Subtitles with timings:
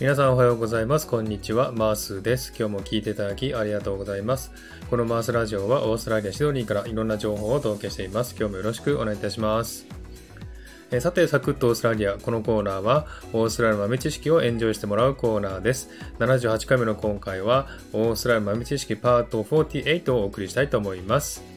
[0.00, 1.06] 皆さんおはようございます。
[1.06, 1.72] こんにちは。
[1.72, 2.54] マースです。
[2.58, 4.50] 今日も聞いていただきありがとうございます。
[4.88, 8.34] このマースラジオはオーストラリア・シドニーからいろんな情報をお届けしています。
[8.34, 9.84] 今日もよろしくお願いいたします。
[10.90, 12.14] えさて、サクッとオーストラリア。
[12.14, 15.90] このコーナーは、オーストラリアの豆知識をエンジョイしてもらうコーナーです。
[16.18, 21.49] 78回目の今回は、オーストラリア豆知識パート48をお送りしたいと思います。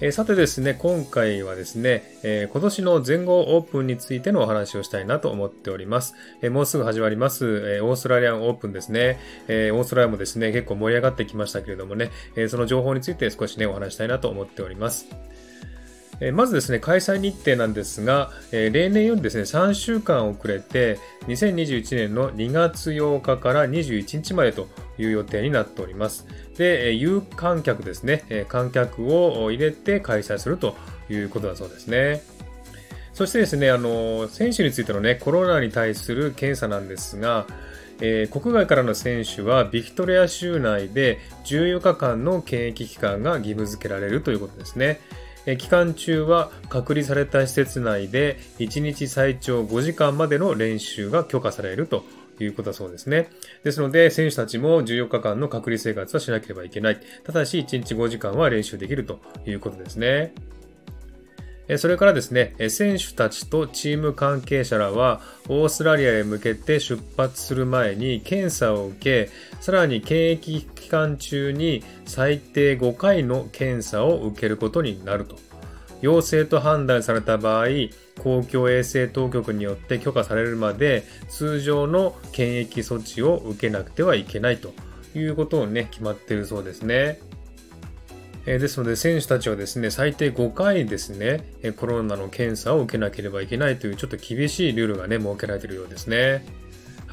[0.00, 6.14] えー、さてですね、今回はですね、えー、今年の全豪オープンについてのお話をしたいなと思っております。
[6.42, 15.06] えー、もうすぐ始まります、えオーストラリアンオープンですね、えオーストラリアもですね、結構盛り上がってきましたけれどもね、えその情報について少しね、お話したいなと思っております。
[16.32, 26.26] まずですね、開催日程なんですが、例年よりですね、3週間遅れて、2021年の2月8日から21日までという予定になっております。
[26.56, 30.76] で、有観客ですね、観客を入れて開催すると
[31.10, 32.22] いうことだそうですね。
[33.12, 37.46] そしてですね、あの、選手についてのね、コロナに対する検査なんですが、
[38.00, 45.00] えー、国外からの選手はビクトリア州内で14日間の検疫期間が義務付けられるということですね。
[45.58, 52.04] 期間中は隔離された施設内で1日最長5時間までの練習が許可されると
[52.40, 53.28] いうことだそうですね。
[53.62, 57.00] ですので、選手たちも14日間の隔離生活はしなければいけない。
[57.22, 60.32] ただし、1日5時間は練習できるということですね。
[61.78, 69.30] それからですね、選手たちとチーム関係者らは、オーストラリアへ向けて出発する前に検査を受け、
[69.62, 75.36] さらに検疫期間中に最低5回の検査を受けることになると。
[76.02, 77.66] 陽性と判断された場合、
[78.22, 84.74] 公共衛生当局によって許可されるまで通常の検疫措置を受けなくてはいけないと
[85.14, 87.20] いうことをね、決まっているそうですね。
[88.46, 91.44] えですので、選手たちはですね、最低5回ですね、
[91.76, 96.44] コロナの検査を受けなければいけないというちょっと厳しいルールがね、設けられているようですね。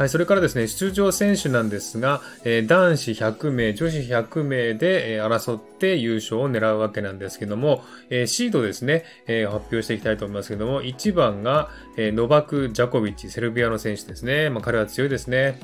[0.02, 14.50] はい、それからですね、出場選手なんですが、え男子100名、女子100名で、え争って優勝を狙うわけなんですけども、えシードですね、え発表していきたいと思いますけども、1番が、えノバク・ジャコビッチ、セルビアの選手ですね。
[14.50, 15.60] まあ、彼は強いですね。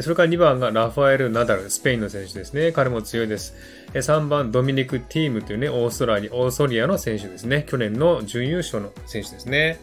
[0.00, 2.72] それから2番がラファエル・ナダル、スペインの選手ですね。
[2.72, 3.54] 彼も強いです。
[3.94, 7.64] 3番、ドミニク・ティームというね、オーストラリア、オーストリアの選手ですね。
[7.68, 9.78] 去年の準優勝の選手ですね。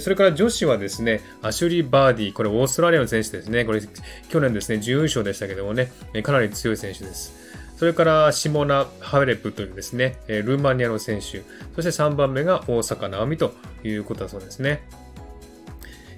[0.00, 3.64] それから女子はですね、アシュリー・バーディー、これオーストラリアの選手ですね。
[3.64, 3.82] これ、
[4.30, 5.92] 去年ですね、準優勝でしたけどもね、
[6.22, 7.42] かなり強い選手です。
[7.76, 11.42] それからシモナ・ハレプというですね、ルーマニアの選手、
[11.74, 14.82] そして3番目が大坂なおみということだそうですね。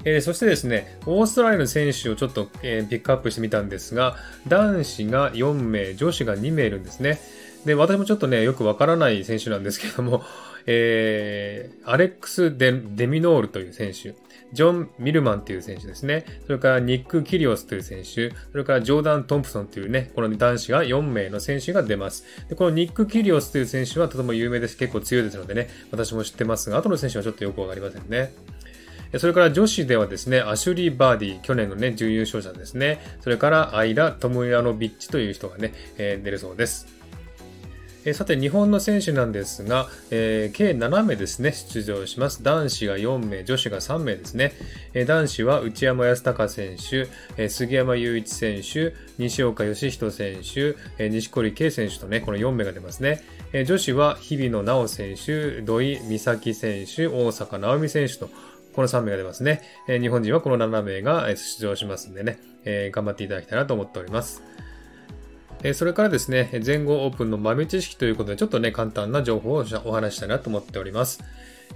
[0.04, 7.18] えー、そしてですね、オーストラリアの選手をちょっと、えー、ピックアップしてみたんですが、男子が4名、女子が2名いるんですね。
[7.64, 10.22] で、私もちょっとね、よくわからない選手なんですけども、
[10.66, 14.14] えー、アレックスデ・デミノールという選手、
[14.52, 16.25] ジョン・ミルマンという選手ですね。
[16.47, 22.25] それからニック・キリオスという選手、それからジョーダン・トンプソンというね、この男子が4名の選手が出ます。
[22.48, 24.76] でこのニック・キリオスという選手はとても有名です。
[24.76, 28.32] 結構強いですのでね、私も知ってますが、後の選手はちょっとよくわかりませんね。
[29.19, 33.00] それから女子ではですね、アシュリー・バーディー、去年のね、準優勝者ですね。
[33.20, 36.86] それからアイラ・トムヤノビッチという人がね、えー、出るそうです。
[38.06, 42.42] えさて、日本の選手なんですが、えー、計7名ですね、出場します。
[42.42, 44.53] 男子が4名、女子が3名ですね。
[44.92, 53.22] えー、男子は内山康隆選手、え、杉山雄一選手、西岡義人選手、え西堀圭選手とね、この4名が出ますね。
[53.54, 58.28] え女子は日比野直選手、土井美咲選手、大坂直美選手と、
[58.75, 59.62] この3名が出ますね。
[59.88, 64.43] え日本人はこの7名が出場しますんでね、え頑張っていただきたいなと思っております。
[65.72, 71.25] それからですね、全豪オープンの豆知識ということで、ちょっとね、簡単な情報をお話したいなと思っております。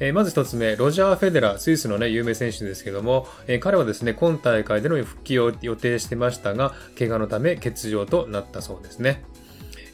[0.01, 9.25] えまず一つ目、ロジャー・フェデラー、スイスのね、有名選手ですけども、え彼はですね、今大会での復帰を予定してましたが、怪我のため欠場となったそうですね。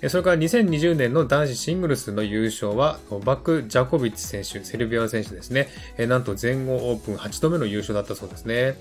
[0.08, 5.68] それから2020年の男子シングルスの優勝は、バック・ジャコビッチ選手、セルビア選手ですね。
[5.98, 8.76] なんと全豪オープン8度目の優勝だったそうですね。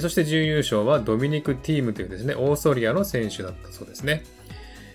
[0.00, 4.24] そして準優勝はドミニク・ティームというですね、オーストリアの選手だったそうですね。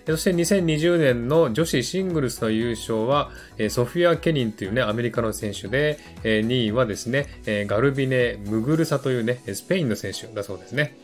[0.06, 3.30] そして2020年の女子シングルスの優勝は、
[3.68, 10.96] ソフィア・ケニンというね、アメリカの選手で、2位はですね、ガルビネ・ムグルサというね、スペインの選手だそうですね。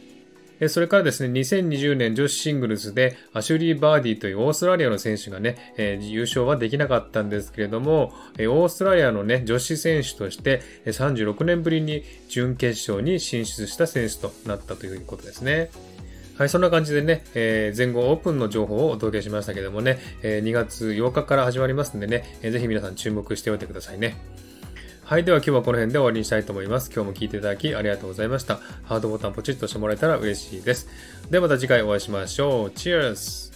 [0.68, 15.70] それからですね、2020年女子シングルスでアシュリー・バーディーというオーストラリアの選手がね、優勝はできなかったんですけれども、オーストラリアのね、女子選手として36年ぶりに準決勝に進出した選手となったということですね。
[16.38, 24.16] はい、そんな感じでね、えー、全豪オープンの情報をお届けしましたけどもね、えー、2月8日から始まりますんでね、えー、ぜひ皆さん注目しておいてくださいね。
[25.06, 25.24] はい。
[25.24, 26.90] では今日はこの辺で終わりにしたいと思います。
[26.92, 28.56] 今日も聞いていただきありがとうございました。
[28.82, 30.88] ハートボタンポチッとしてもらえたら嬉しいです。
[31.30, 32.68] ではまた次回お会いしましょう。
[32.70, 33.55] Cheers!